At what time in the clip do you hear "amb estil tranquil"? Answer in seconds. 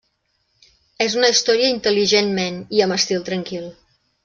2.87-3.71